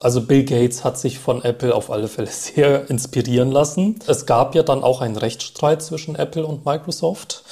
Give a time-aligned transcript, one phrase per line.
[0.00, 3.98] Also Bill Gates hat sich von Apple auf alle Fälle sehr inspirieren lassen.
[4.06, 7.42] Es gab ja dann auch einen Rechtsstreit zwischen Apple und Microsoft,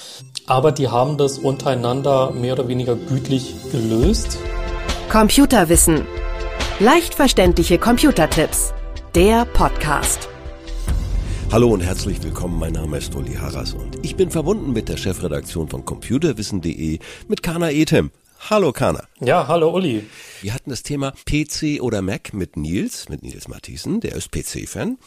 [0.47, 4.39] aber die haben das untereinander mehr oder weniger gütlich gelöst.
[5.11, 6.07] Computerwissen.
[6.79, 8.73] Leicht verständliche Computertipps.
[9.17, 10.29] Der Podcast.
[11.51, 12.61] Hallo und herzlich willkommen.
[12.61, 17.43] Mein Name ist Uli Harras und ich bin verbunden mit der Chefredaktion von computerwissen.de mit
[17.43, 18.13] Kana Ethem.
[18.51, 19.03] Hallo Kana.
[19.19, 20.05] Ja, hallo Uli.
[20.43, 24.99] Wir hatten das Thema PC oder Mac mit Nils, mit Nils Matthiesen, der ist PC-Fan.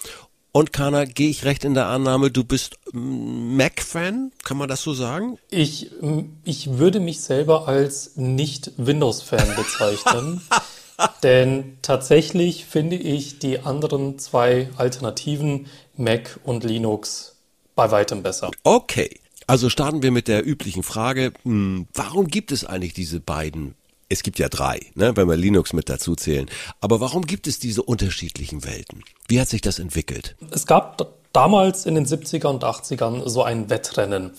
[0.52, 4.32] Und Kana, gehe ich recht in der Annahme, du bist mm, Mac-Fan?
[4.44, 5.38] Kann man das so sagen?
[5.52, 10.42] Ich, mm, ich würde mich selber als nicht Windows-Fan bezeichnen.
[11.24, 17.36] denn tatsächlich finde ich die anderen zwei Alternativen, Mac und Linux,
[17.76, 18.52] bei weitem besser.
[18.64, 19.20] Okay.
[19.46, 23.74] Also starten wir mit der üblichen Frage, hm, warum gibt es eigentlich diese beiden?
[24.10, 26.50] Es gibt ja drei, ne, wenn wir Linux mit dazu zählen.
[26.82, 29.04] Aber warum gibt es diese unterschiedlichen Welten?
[29.28, 30.36] Wie hat sich das entwickelt?
[30.52, 30.98] Es gab
[31.32, 34.32] damals in den 70er und 80ern so ein Wettrennen.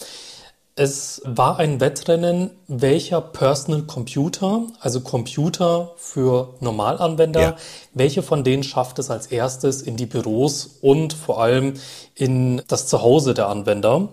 [0.74, 7.56] Es war ein Wettrennen, welcher Personal Computer, also Computer für Normalanwender, ja.
[7.92, 11.74] welche von denen schafft es als erstes in die Büros und vor allem
[12.14, 14.08] in das Zuhause der Anwender.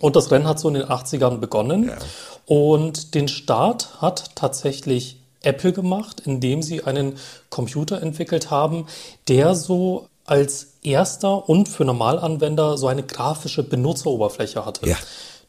[0.00, 1.88] Und das Rennen hat so in den 80ern begonnen.
[1.88, 1.96] Ja.
[2.46, 7.16] Und den Start hat tatsächlich Apple gemacht, indem sie einen
[7.50, 8.86] Computer entwickelt haben,
[9.28, 14.88] der so als erster und für Normalanwender so eine grafische Benutzeroberfläche hatte.
[14.88, 14.96] Ja.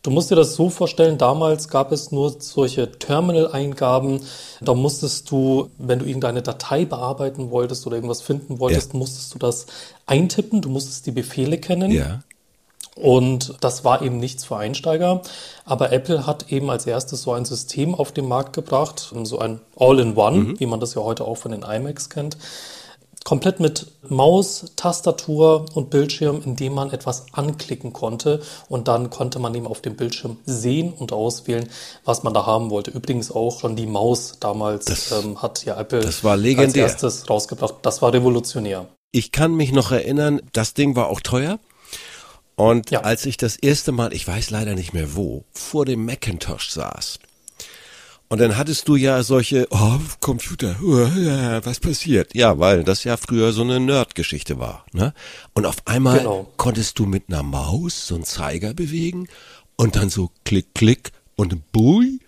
[0.03, 4.21] Du musst dir das so vorstellen, damals gab es nur solche Terminal-Eingaben.
[4.61, 8.99] Da musstest du, wenn du irgendeine Datei bearbeiten wolltest oder irgendwas finden wolltest, ja.
[8.99, 9.65] musstest du das
[10.05, 11.91] eintippen, du musstest die Befehle kennen.
[11.91, 12.21] Ja.
[12.97, 15.21] Und das war eben nichts für Einsteiger.
[15.65, 19.59] Aber Apple hat eben als erstes so ein System auf den Markt gebracht, so ein
[19.77, 20.59] All-in-One, mhm.
[20.59, 22.37] wie man das ja heute auch von den iMacs kennt.
[23.23, 28.41] Komplett mit Maus, Tastatur und Bildschirm, in dem man etwas anklicken konnte.
[28.69, 31.67] Und dann konnte man eben auf dem Bildschirm sehen und auswählen,
[32.05, 32.91] was man da haben wollte.
[32.91, 37.75] Übrigens auch schon die Maus damals das, ähm, hat ja Apple als erstes rausgebracht.
[37.81, 38.87] Das war revolutionär.
[39.11, 41.59] Ich kann mich noch erinnern, das Ding war auch teuer.
[42.57, 43.01] Und ja.
[43.01, 47.19] als ich das erste Mal, ich weiß leider nicht mehr wo, vor dem Macintosh saß,
[48.29, 50.75] und dann hattest du ja solche, oh, Computer,
[51.63, 52.35] was passiert?
[52.35, 54.85] Ja, weil das ja früher so eine Nerd-Geschichte war.
[54.91, 55.13] Ne?
[55.53, 56.51] Und auf einmal genau.
[56.57, 59.29] konntest du mit einer Maus so einen Zeiger bewegen
[59.77, 62.19] und dann so klick, klick und bui,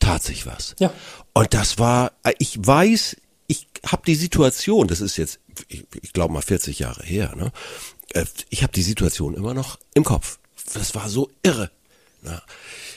[0.00, 0.74] tat sich was.
[0.80, 0.92] Ja.
[1.34, 6.34] Und das war, ich weiß, ich habe die Situation, das ist jetzt, ich, ich glaube
[6.34, 7.52] mal 40 Jahre her, ne?
[8.14, 10.38] Äh, ich habe die Situation immer noch im Kopf.
[10.74, 11.70] Das war so irre.
[12.22, 12.42] Ja.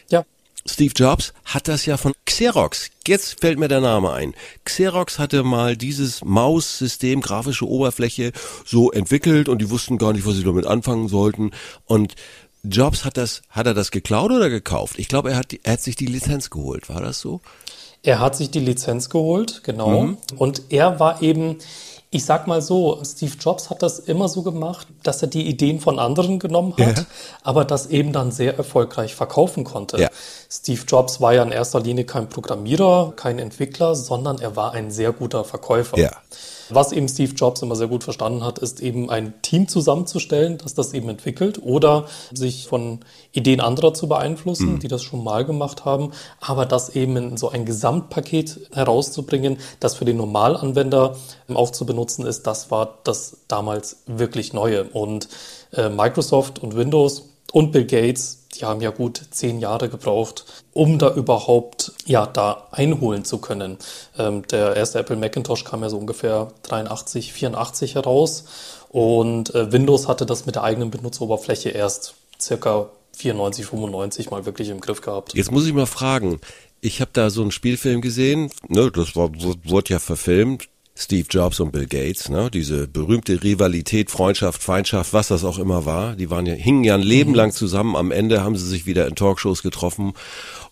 [0.10, 0.26] ja.
[0.66, 2.90] Steve Jobs hat das ja von Xerox.
[3.08, 4.36] Jetzt fällt mir der Name ein.
[4.64, 8.32] Xerox hatte mal dieses Maussystem, grafische Oberfläche
[8.66, 11.52] so entwickelt und die wussten gar nicht, was sie damit anfangen sollten.
[11.86, 12.16] Und
[12.64, 15.00] Jobs hat das, hat er das geklaut oder gekauft?
[15.00, 16.90] Ich glaube, er hat, er hat sich die Lizenz geholt.
[16.90, 17.42] War das so?
[18.04, 20.02] Er hat sich die Lizenz geholt, genau.
[20.02, 20.18] Mhm.
[20.38, 21.58] Und er war eben,
[22.14, 25.80] ich sag mal so, Steve Jobs hat das immer so gemacht, dass er die Ideen
[25.80, 27.06] von anderen genommen hat, ja.
[27.42, 29.98] aber das eben dann sehr erfolgreich verkaufen konnte.
[29.98, 30.10] Ja.
[30.50, 34.92] Steve Jobs war ja in erster Linie kein Programmierer, kein Entwickler, sondern er war ein
[34.92, 35.98] sehr guter Verkäufer.
[35.98, 36.12] Ja.
[36.74, 40.74] Was eben Steve Jobs immer sehr gut verstanden hat, ist eben ein Team zusammenzustellen, das
[40.74, 43.00] das eben entwickelt oder sich von
[43.32, 44.80] Ideen anderer zu beeinflussen, mhm.
[44.80, 49.96] die das schon mal gemacht haben, aber das eben in so ein Gesamtpaket herauszubringen, das
[49.96, 51.16] für den Normalanwender
[51.54, 54.84] auch zu benutzen ist, das war das damals wirklich Neue.
[54.86, 55.28] Und
[55.74, 61.00] äh, Microsoft und Windows und Bill Gates die haben ja gut zehn Jahre gebraucht, um
[61.00, 63.78] da überhaupt ja da einholen zu können.
[64.18, 68.46] Ähm, der erste Apple Macintosh kam ja so ungefähr 83, 84 heraus
[68.90, 74.70] und äh, Windows hatte das mit der eigenen Benutzeroberfläche erst circa 94, 95 mal wirklich
[74.70, 75.34] im Griff gehabt.
[75.34, 76.40] Jetzt muss ich mal fragen.
[76.82, 81.60] Ich habe da so einen Spielfilm gesehen, ne, das war, wurde ja verfilmt, Steve Jobs
[81.60, 82.50] und Bill Gates, ne?
[82.52, 86.16] diese berühmte Rivalität, Freundschaft, Feindschaft, was das auch immer war.
[86.16, 87.38] Die waren ja, hingen ja ein Leben mhm.
[87.38, 87.96] lang zusammen.
[87.96, 90.14] Am Ende haben sie sich wieder in Talkshows getroffen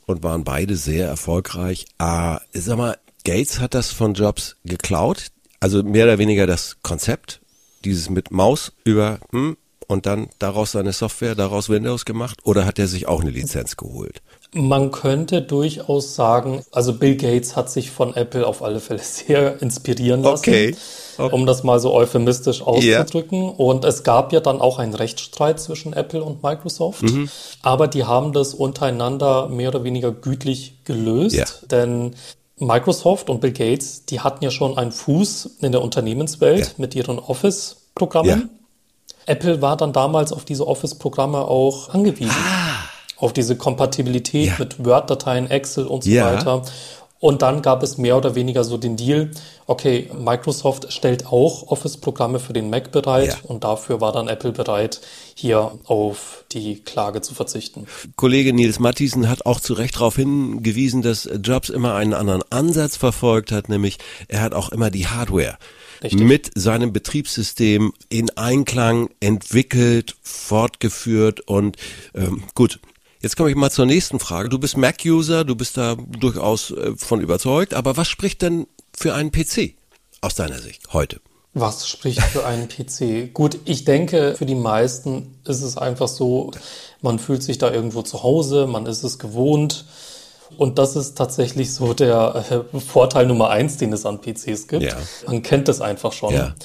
[0.05, 1.85] und waren beide sehr erfolgreich.
[1.97, 5.27] Ah, sag mal, Gates hat das von Jobs geklaut,
[5.59, 7.41] also mehr oder weniger das Konzept,
[7.85, 9.57] dieses mit Maus über hm,
[9.87, 13.77] und dann daraus seine Software, daraus Windows gemacht, oder hat er sich auch eine Lizenz
[13.77, 14.21] geholt?
[14.51, 19.61] Man könnte durchaus sagen, also Bill Gates hat sich von Apple auf alle Fälle sehr
[19.61, 20.49] inspirieren lassen.
[20.49, 20.75] Okay.
[21.17, 21.33] okay.
[21.35, 23.41] Um das mal so euphemistisch auszudrücken.
[23.41, 23.53] Yeah.
[23.57, 27.03] Und es gab ja dann auch einen Rechtsstreit zwischen Apple und Microsoft.
[27.03, 27.29] Mhm.
[27.61, 31.35] Aber die haben das untereinander mehr oder weniger gütlich gelöst.
[31.35, 31.47] Yeah.
[31.69, 32.15] Denn
[32.57, 36.73] Microsoft und Bill Gates, die hatten ja schon einen Fuß in der Unternehmenswelt ja.
[36.77, 38.49] mit ihren Office-Programmen.
[39.25, 42.31] Apple war dann damals auf diese Office-Programme auch angewiesen.
[42.35, 42.68] Ah.
[43.19, 44.55] Auf diese Kompatibilität ja.
[44.57, 46.63] mit Word-Dateien, Excel und so weiter.
[47.19, 49.31] Und dann gab es mehr oder weniger so den Deal,
[49.67, 53.35] okay, Microsoft stellt auch Office-Programme für den Mac bereit ja.
[53.43, 55.01] und dafür war dann Apple bereit,
[55.35, 57.87] hier auf die Klage zu verzichten.
[58.15, 62.95] Kollege Nils Mathiesen hat auch zu Recht darauf hingewiesen, dass Jobs immer einen anderen Ansatz
[62.95, 63.97] verfolgt hat, nämlich
[64.29, 65.57] er hat auch immer die Hardware
[66.01, 66.21] Richtig.
[66.21, 71.75] mit seinem Betriebssystem in Einklang entwickelt, fortgeführt und
[72.15, 72.79] ähm, gut,
[73.21, 74.47] Jetzt komme ich mal zur nächsten Frage.
[74.47, 79.13] Du bist Mac-User, du bist da durchaus äh, von überzeugt, aber was spricht denn für
[79.13, 79.75] einen PC
[80.21, 81.19] aus deiner Sicht heute?
[81.53, 83.33] Was spricht für einen PC?
[83.33, 86.51] Gut, ich denke, für die meisten ist es einfach so,
[87.01, 89.85] man fühlt sich da irgendwo zu Hause, man ist es gewohnt.
[90.57, 94.83] Und das ist tatsächlich so der äh, Vorteil Nummer eins, den es an PCs gibt.
[94.83, 94.97] Ja.
[95.27, 96.33] Man kennt es einfach schon.
[96.33, 96.55] Ja.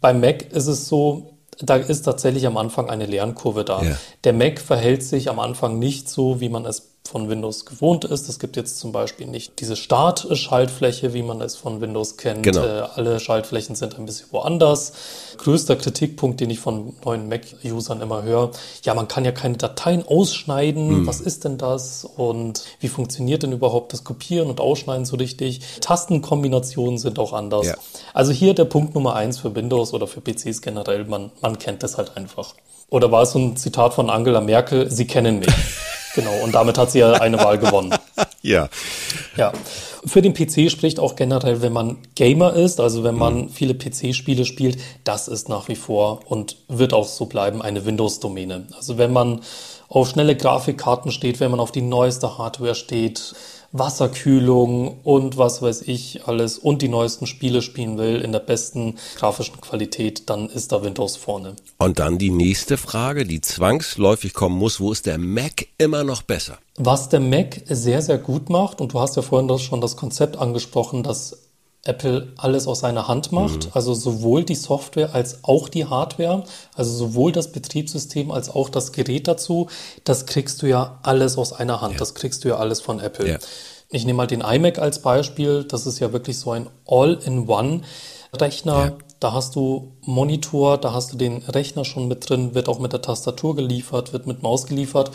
[0.00, 3.82] Beim Mac ist es so, da ist tatsächlich am Anfang eine Lernkurve da.
[3.82, 3.96] Ja.
[4.24, 8.30] Der Mac verhält sich am Anfang nicht so, wie man es von Windows gewohnt ist.
[8.30, 12.42] Es gibt jetzt zum Beispiel nicht diese Start-Schaltfläche, wie man es von Windows kennt.
[12.42, 12.64] Genau.
[12.64, 14.94] Äh, alle Schaltflächen sind ein bisschen woanders.
[15.36, 18.52] Größter Kritikpunkt, den ich von neuen Mac-Usern immer höre,
[18.84, 20.88] ja, man kann ja keine Dateien ausschneiden.
[20.88, 21.06] Hm.
[21.06, 22.06] Was ist denn das?
[22.06, 25.60] Und wie funktioniert denn überhaupt das Kopieren und Ausschneiden so richtig?
[25.80, 27.66] Tastenkombinationen sind auch anders.
[27.66, 27.74] Ja.
[28.14, 31.82] Also hier der Punkt Nummer eins für Windows oder für PCs generell, man, man kennt
[31.82, 32.54] das halt einfach.
[32.88, 35.48] Oder war es so ein Zitat von Angela Merkel, Sie kennen mich.
[36.14, 37.94] Genau, und damit hat sie ja eine Wahl gewonnen.
[38.42, 38.68] ja.
[39.36, 39.52] Ja.
[40.06, 43.48] Für den PC spricht auch generell, wenn man Gamer ist, also wenn man mhm.
[43.48, 48.66] viele PC-Spiele spielt, das ist nach wie vor und wird auch so bleiben eine Windows-Domäne.
[48.76, 49.40] Also wenn man
[49.88, 53.34] auf schnelle Grafikkarten steht, wenn man auf die neueste Hardware steht,
[53.74, 58.94] Wasserkühlung und was weiß ich alles und die neuesten Spiele spielen will in der besten
[59.16, 61.56] grafischen Qualität, dann ist da Windows vorne.
[61.78, 66.22] Und dann die nächste Frage, die zwangsläufig kommen muss, wo ist der Mac immer noch
[66.22, 66.58] besser?
[66.76, 69.96] Was der Mac sehr, sehr gut macht, und du hast ja vorhin das schon das
[69.96, 71.43] Konzept angesprochen, dass
[71.84, 73.70] Apple alles aus seiner Hand macht, mhm.
[73.74, 76.44] also sowohl die Software als auch die Hardware,
[76.74, 79.68] also sowohl das Betriebssystem als auch das Gerät dazu,
[80.04, 81.98] das kriegst du ja alles aus einer Hand, ja.
[81.98, 83.28] das kriegst du ja alles von Apple.
[83.28, 83.38] Ja.
[83.90, 88.72] Ich nehme mal den iMac als Beispiel, das ist ja wirklich so ein All-in-One-Rechner.
[88.72, 88.92] Ja.
[89.20, 92.92] Da hast du Monitor, da hast du den Rechner schon mit drin, wird auch mit
[92.92, 95.12] der Tastatur geliefert, wird mit Maus geliefert.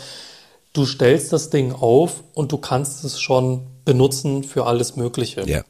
[0.72, 5.42] Du stellst das Ding auf und du kannst es schon benutzen für alles Mögliche.
[5.48, 5.62] Ja.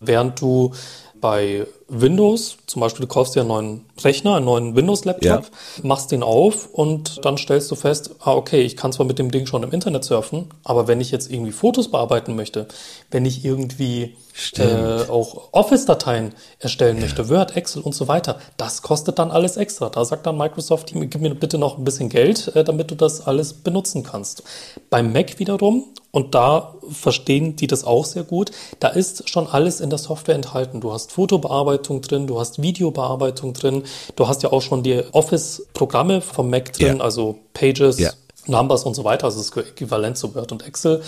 [0.00, 0.72] Während du
[1.20, 5.42] bei Windows, zum Beispiel du kaufst dir einen neuen Rechner, einen neuen Windows-Laptop, ja.
[5.82, 9.30] machst den auf und dann stellst du fest, ah, okay, ich kann zwar mit dem
[9.30, 12.68] Ding schon im Internet surfen, aber wenn ich jetzt irgendwie Fotos bearbeiten möchte,
[13.10, 14.16] wenn ich irgendwie
[14.58, 17.04] äh, auch Office-Dateien erstellen ja.
[17.04, 19.88] möchte, Word, Excel und so weiter, das kostet dann alles extra.
[19.88, 23.26] Da sagt dann Microsoft, gib mir bitte noch ein bisschen Geld, äh, damit du das
[23.26, 24.42] alles benutzen kannst.
[24.90, 28.50] Beim Mac wiederum und da verstehen die das auch sehr gut.
[28.80, 30.80] Da ist schon alles in der Software enthalten.
[30.80, 33.84] Du hast Fotobearbeitung drin, du hast Videobearbeitung drin,
[34.16, 37.04] du hast ja auch schon die Office-Programme vom Mac drin, yeah.
[37.04, 38.12] also Pages, yeah.
[38.46, 41.02] Numbers und so weiter, also das ist äquivalent zu Word und Excel.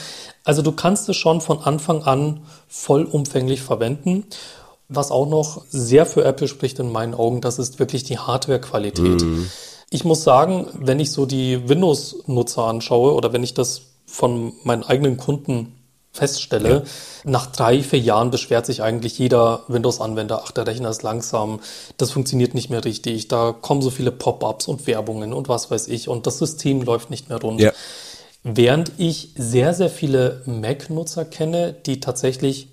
[0.44, 4.24] Also du kannst es schon von Anfang an vollumfänglich verwenden.
[4.88, 9.22] Was auch noch sehr für Apple spricht in meinen Augen, das ist wirklich die Hardware-Qualität.
[9.22, 9.46] Mm.
[9.88, 14.82] Ich muss sagen, wenn ich so die Windows-Nutzer anschaue oder wenn ich das von meinen
[14.82, 15.79] eigenen Kunden
[16.12, 16.82] feststelle, ja.
[17.24, 21.60] nach drei, vier Jahren beschwert sich eigentlich jeder Windows-Anwender, ach, der Rechner ist langsam,
[21.98, 25.88] das funktioniert nicht mehr richtig, da kommen so viele Pop-ups und Werbungen und was weiß
[25.88, 27.60] ich und das System läuft nicht mehr rund.
[27.60, 27.72] Ja.
[28.42, 32.68] Während ich sehr, sehr viele Mac-Nutzer kenne, die tatsächlich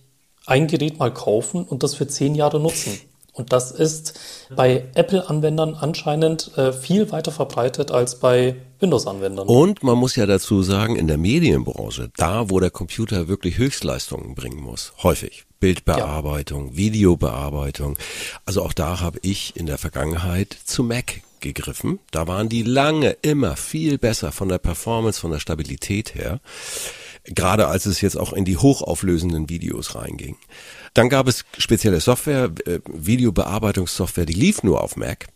[0.46, 2.98] ein Gerät mal kaufen und das für zehn Jahre nutzen.
[3.38, 4.20] Und das ist
[4.56, 9.48] bei Apple-Anwendern anscheinend äh, viel weiter verbreitet als bei Windows-Anwendern.
[9.48, 14.34] Und man muss ja dazu sagen, in der Medienbranche, da wo der Computer wirklich Höchstleistungen
[14.34, 15.46] bringen muss, häufig.
[15.60, 16.78] Bildbearbeitung, ja.
[16.78, 17.98] Videobearbeitung.
[18.46, 22.00] Also auch da habe ich in der Vergangenheit zu Mac gegriffen.
[22.12, 26.40] Da waren die lange immer viel besser von der Performance, von der Stabilität her.
[27.28, 30.38] Gerade als es jetzt auch in die hochauflösenden Videos reinging.
[30.94, 35.28] Dann gab es spezielle Software, äh, Videobearbeitungssoftware, die lief nur auf Mac.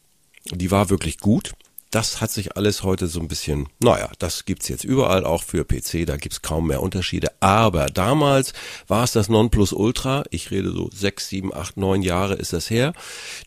[0.50, 1.53] Die war wirklich gut.
[1.91, 5.65] Das hat sich alles heute so ein bisschen, naja, das gibt's jetzt überall auch für
[5.65, 7.31] PC, da gibt's kaum mehr Unterschiede.
[7.41, 8.53] Aber damals
[8.88, 12.93] war es das Nonplusultra, ich rede so sechs, sieben, acht, neun Jahre ist das her.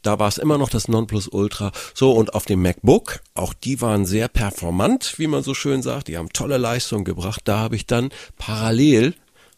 [0.02, 1.72] Da war es immer noch das Nonplusultra.
[1.94, 6.08] So, und auf dem MacBook, auch die waren sehr performant, wie man so schön sagt,
[6.08, 7.40] die haben tolle Leistung gebracht.
[7.44, 9.14] Da habe ich dann parallel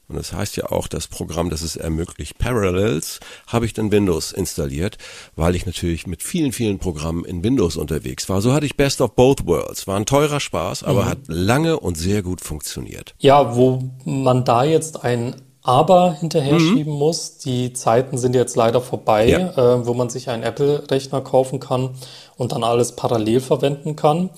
[0.09, 4.33] und das heißt ja auch, das Programm, das es ermöglicht, Parallels, habe ich dann Windows
[4.33, 4.99] installiert,
[5.35, 8.41] weil ich natürlich mit vielen, vielen Programmen in Windows unterwegs war.
[8.41, 9.87] So hatte ich Best of Both Worlds.
[9.87, 11.09] War ein teurer Spaß, aber mhm.
[11.09, 13.15] hat lange und sehr gut funktioniert.
[13.19, 16.61] Ja, wo man da jetzt ein aber hinterher mhm.
[16.61, 17.39] schieben muss.
[17.39, 19.51] Die Zeiten sind jetzt leider vorbei, ja.
[19.51, 21.91] äh, wo man sich einen Apple-Rechner kaufen kann
[22.37, 24.31] und dann alles parallel verwenden kann.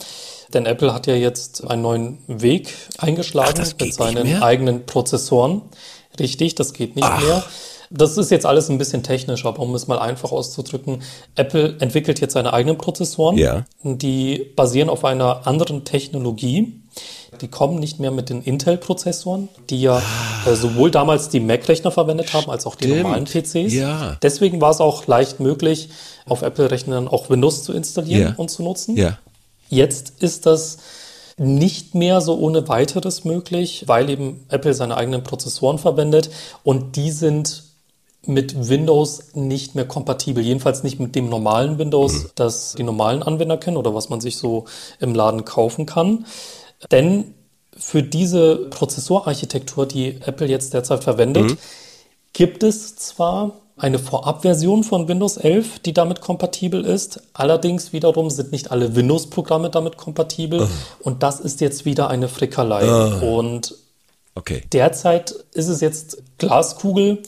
[0.54, 5.62] Denn Apple hat ja jetzt einen neuen Weg eingeschlagen Ach, mit seinen eigenen Prozessoren.
[6.18, 7.20] Richtig, das geht nicht Ach.
[7.20, 7.44] mehr.
[7.90, 11.02] Das ist jetzt alles ein bisschen technisch, aber um es mal einfach auszudrücken,
[11.36, 13.38] Apple entwickelt jetzt seine eigenen Prozessoren.
[13.38, 13.64] Ja.
[13.82, 16.80] Die basieren auf einer anderen Technologie.
[17.40, 20.50] Die kommen nicht mehr mit den Intel-Prozessoren, die ja ah.
[20.50, 23.02] äh, sowohl damals die Mac-Rechner verwendet haben, als auch die Stimmt.
[23.02, 23.72] normalen PCs.
[23.74, 24.16] Ja.
[24.22, 25.90] Deswegen war es auch leicht möglich,
[26.26, 28.34] auf Apple-Rechnern auch Windows zu installieren ja.
[28.36, 28.96] und zu nutzen.
[28.96, 29.18] Ja.
[29.68, 30.78] Jetzt ist das
[31.36, 36.30] nicht mehr so ohne weiteres möglich, weil eben Apple seine eigenen Prozessoren verwendet
[36.64, 37.64] und die sind
[38.26, 42.30] mit Windows nicht mehr kompatibel, jedenfalls nicht mit dem normalen Windows, mhm.
[42.34, 44.64] das die normalen Anwender kennen oder was man sich so
[45.00, 46.26] im Laden kaufen kann.
[46.90, 47.34] Denn
[47.76, 51.58] für diese Prozessorarchitektur, die Apple jetzt derzeit verwendet, mhm.
[52.32, 57.22] gibt es zwar eine Vorabversion von Windows 11, die damit kompatibel ist.
[57.32, 60.62] Allerdings wiederum sind nicht alle Windows-Programme damit kompatibel.
[60.62, 60.68] Oh.
[61.00, 62.88] Und das ist jetzt wieder eine Frickerlei.
[62.88, 63.38] Oh.
[63.38, 63.76] Und
[64.34, 64.62] okay.
[64.72, 67.22] derzeit ist es jetzt Glaskugel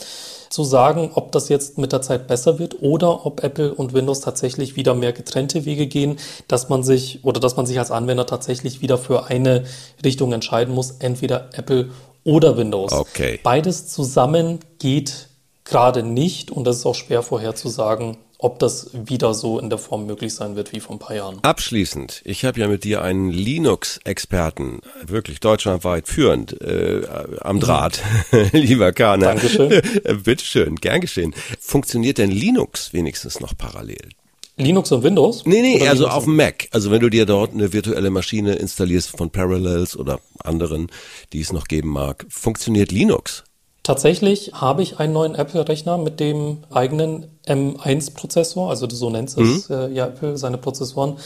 [0.50, 4.20] zu sagen, ob das jetzt mit der Zeit besser wird oder ob Apple und Windows
[4.20, 8.26] tatsächlich wieder mehr getrennte Wege gehen, dass man sich oder dass man sich als Anwender
[8.26, 9.64] tatsächlich wieder für eine
[10.04, 11.90] Richtung entscheiden muss, entweder Apple
[12.24, 12.92] oder Windows.
[12.92, 13.38] Okay.
[13.42, 15.28] Beides zusammen geht
[15.64, 20.06] gerade nicht und das ist auch schwer vorherzusagen, ob das wieder so in der Form
[20.06, 21.38] möglich sein wird wie vor ein paar Jahren.
[21.42, 27.02] Abschließend, ich habe ja mit dir einen Linux-Experten, wirklich deutschlandweit führend, äh,
[27.40, 27.60] am.
[27.60, 28.02] Draht,
[28.52, 29.26] lieber Kana.
[29.26, 29.82] Dankeschön.
[30.24, 31.34] Bitteschön, gern geschehen.
[31.58, 34.08] Funktioniert denn Linux wenigstens noch parallel?
[34.56, 35.44] Linux und Windows?
[35.46, 36.68] Nee, nee, also Linux auf dem Mac.
[36.70, 40.90] Also wenn du dir dort eine virtuelle Maschine installierst von Parallels oder anderen,
[41.32, 43.44] die es noch geben mag, funktioniert Linux?
[43.82, 49.64] Tatsächlich habe ich einen neuen Apple-Rechner mit dem eigenen M1-Prozessor, also so nennt es mhm.
[49.70, 51.16] äh, ja Apple, seine Prozessoren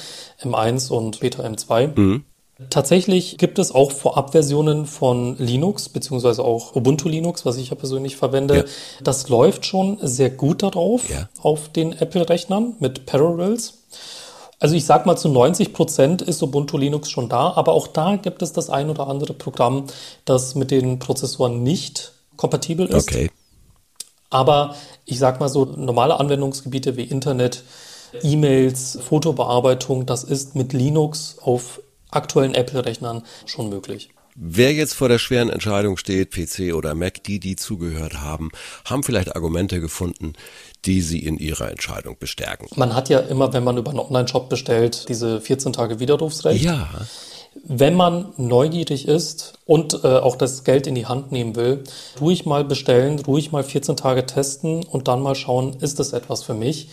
[0.40, 1.98] M1 und später M2.
[1.98, 2.24] Mhm.
[2.70, 8.16] Tatsächlich gibt es auch Vorabversionen von Linux, beziehungsweise auch Ubuntu Linux, was ich ja persönlich
[8.16, 8.56] verwende.
[8.58, 8.64] Ja.
[9.02, 11.28] Das läuft schon sehr gut darauf, ja.
[11.42, 13.84] auf den Apple-Rechnern mit Parallels.
[14.60, 18.14] Also ich sag mal, zu 90 Prozent ist Ubuntu Linux schon da, aber auch da
[18.16, 19.86] gibt es das ein oder andere Programm,
[20.24, 23.08] das mit den Prozessoren nicht kompatibel ist.
[23.08, 23.30] Okay.
[24.30, 24.74] Aber
[25.04, 27.64] ich sag mal so, normale Anwendungsgebiete wie Internet,
[28.22, 34.10] E-Mails, Fotobearbeitung, das ist mit Linux auf aktuellen Apple-Rechnern schon möglich.
[34.36, 38.50] Wer jetzt vor der schweren Entscheidung steht, PC oder Mac, die, die zugehört haben,
[38.84, 40.32] haben vielleicht Argumente gefunden,
[40.84, 42.66] die sie in ihrer Entscheidung bestärken.
[42.74, 46.64] Man hat ja immer, wenn man über einen Online-Shop bestellt, diese 14 Tage Widerrufsrecht.
[46.64, 46.88] Ja.
[47.62, 51.84] Wenn man neugierig ist und äh, auch das Geld in die Hand nehmen will,
[52.20, 56.42] ruhig mal bestellen, ruhig mal 14 Tage testen und dann mal schauen, ist das etwas
[56.42, 56.88] für mich?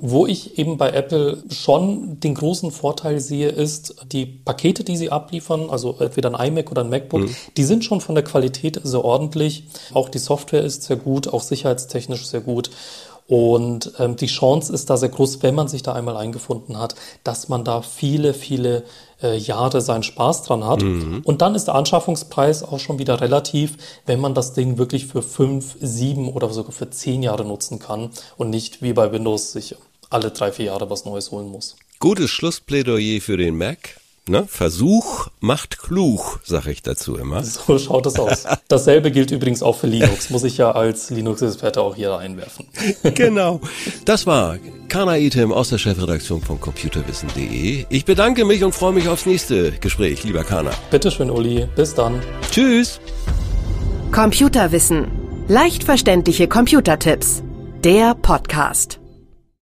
[0.00, 5.12] Wo ich eben bei Apple schon den großen Vorteil sehe, ist, die Pakete, die sie
[5.12, 7.36] abliefern, also entweder ein iMac oder ein MacBook, mhm.
[7.56, 9.64] die sind schon von der Qualität sehr ordentlich.
[9.94, 12.70] Auch die Software ist sehr gut, auch sicherheitstechnisch sehr gut.
[13.28, 16.94] Und ähm, die Chance ist da sehr groß, wenn man sich da einmal eingefunden hat,
[17.24, 18.84] dass man da viele, viele
[19.20, 20.82] äh, Jahre seinen Spaß dran hat.
[20.82, 21.22] Mhm.
[21.24, 25.22] Und dann ist der Anschaffungspreis auch schon wieder relativ, wenn man das Ding wirklich für
[25.22, 29.74] fünf, sieben oder sogar für zehn Jahre nutzen kann und nicht wie bei Windows sich
[30.08, 31.76] alle drei, vier Jahre was Neues holen muss.
[31.98, 33.96] Gutes Schlussplädoyer für den Mac.
[34.28, 34.44] Ne?
[34.48, 37.44] Versuch macht klug, sage ich dazu immer.
[37.44, 38.44] So schaut es aus.
[38.68, 42.66] Dasselbe gilt übrigens auch für Linux, muss ich ja als Linux-Experte auch hier einwerfen.
[43.14, 43.60] genau.
[44.04, 47.86] Das war Kana Item aus der Chefredaktion von computerwissen.de.
[47.88, 50.72] Ich bedanke mich und freue mich aufs nächste Gespräch, lieber Kana.
[50.90, 51.68] Bitteschön, Uli.
[51.76, 52.20] Bis dann.
[52.50, 53.00] Tschüss.
[54.10, 55.06] Computerwissen.
[55.46, 57.44] Leicht verständliche Computertipps.
[57.84, 58.98] Der Podcast.